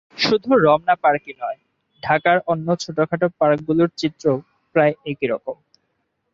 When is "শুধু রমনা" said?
0.17-0.95